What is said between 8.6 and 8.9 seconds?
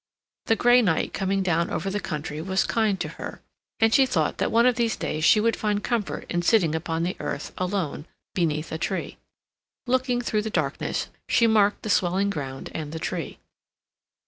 a